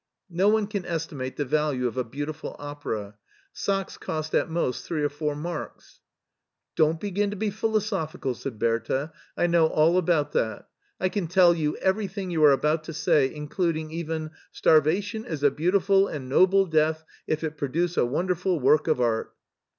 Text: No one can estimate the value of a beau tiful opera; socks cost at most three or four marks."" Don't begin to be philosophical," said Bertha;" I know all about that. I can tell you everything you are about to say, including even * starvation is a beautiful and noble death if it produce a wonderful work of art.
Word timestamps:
No 0.31 0.47
one 0.49 0.65
can 0.65 0.83
estimate 0.83 1.37
the 1.37 1.45
value 1.45 1.85
of 1.85 1.95
a 1.95 2.03
beau 2.03 2.25
tiful 2.25 2.55
opera; 2.57 3.19
socks 3.53 3.99
cost 3.99 4.33
at 4.33 4.49
most 4.49 4.83
three 4.83 5.03
or 5.03 5.09
four 5.09 5.35
marks."" 5.35 5.99
Don't 6.75 6.99
begin 6.99 7.29
to 7.29 7.35
be 7.35 7.51
philosophical," 7.51 8.33
said 8.33 8.57
Bertha;" 8.57 9.13
I 9.37 9.45
know 9.45 9.67
all 9.67 9.99
about 9.99 10.31
that. 10.31 10.67
I 10.99 11.09
can 11.09 11.27
tell 11.27 11.53
you 11.53 11.77
everything 11.77 12.31
you 12.31 12.43
are 12.45 12.51
about 12.51 12.83
to 12.85 12.93
say, 12.93 13.31
including 13.31 13.91
even 13.91 14.31
* 14.43 14.51
starvation 14.61 15.23
is 15.23 15.43
a 15.43 15.51
beautiful 15.51 16.07
and 16.07 16.27
noble 16.27 16.65
death 16.65 17.03
if 17.27 17.43
it 17.43 17.55
produce 17.55 17.95
a 17.95 18.03
wonderful 18.03 18.59
work 18.59 18.87
of 18.87 18.99
art. 18.99 19.35